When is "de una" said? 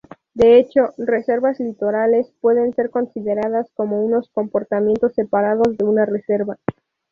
5.77-6.07